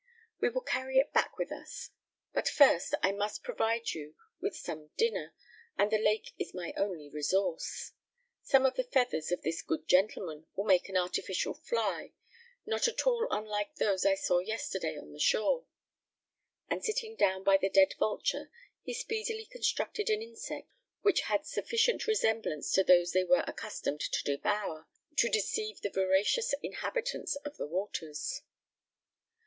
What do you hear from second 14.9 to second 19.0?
on the shore;" and sitting down by the dead vulture, he